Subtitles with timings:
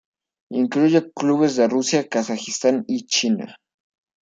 [0.49, 3.55] Incluye clubes de Rusia, Kazajistán y China.